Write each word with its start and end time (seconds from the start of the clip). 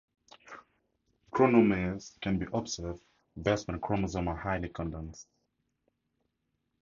Chromomeres 1.31 2.17
can 2.21 2.39
be 2.39 2.47
observed 2.55 3.03
best 3.37 3.67
when 3.67 3.79
chromosomes 3.79 4.29
are 4.29 4.35
highly 4.35 4.67
condensed. 4.67 5.27